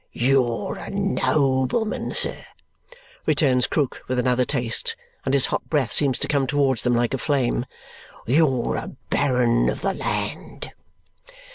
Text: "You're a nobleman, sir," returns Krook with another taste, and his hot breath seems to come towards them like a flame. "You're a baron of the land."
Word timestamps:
"You're 0.11 0.77
a 0.77 0.89
nobleman, 0.89 2.15
sir," 2.15 2.43
returns 3.27 3.67
Krook 3.67 4.01
with 4.07 4.17
another 4.17 4.45
taste, 4.45 4.95
and 5.25 5.33
his 5.35 5.45
hot 5.45 5.69
breath 5.69 5.91
seems 5.91 6.17
to 6.17 6.27
come 6.27 6.47
towards 6.47 6.81
them 6.81 6.95
like 6.95 7.13
a 7.13 7.19
flame. 7.19 7.67
"You're 8.25 8.77
a 8.77 8.95
baron 9.11 9.69
of 9.69 9.81
the 9.81 9.93
land." 9.93 10.71